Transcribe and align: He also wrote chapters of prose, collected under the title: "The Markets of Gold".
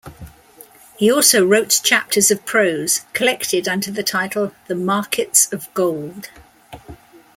He 0.97 1.11
also 1.11 1.45
wrote 1.45 1.79
chapters 1.83 2.31
of 2.31 2.43
prose, 2.43 3.01
collected 3.13 3.67
under 3.67 3.91
the 3.91 4.01
title: 4.01 4.51
"The 4.65 4.73
Markets 4.73 5.47
of 5.53 5.71
Gold". 5.75 6.31